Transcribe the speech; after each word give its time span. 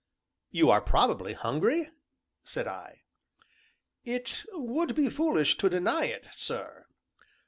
"You 0.49 0.71
are 0.71 0.81
probably 0.81 1.33
hungry?" 1.33 1.91
said 2.43 2.67
I. 2.67 3.03
"It 4.03 4.47
would 4.53 4.95
be 4.95 5.11
foolish 5.11 5.57
to 5.57 5.69
deny 5.69 6.05
it, 6.05 6.25
sir." 6.31 6.87